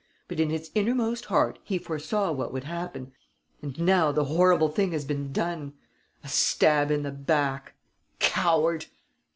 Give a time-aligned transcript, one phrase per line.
[0.27, 3.11] But in his innermost heart he foresaw what would happen....
[3.61, 5.73] And now the horrible thing has been done.
[6.23, 7.75] A stab in the back!
[8.17, 8.87] Coward!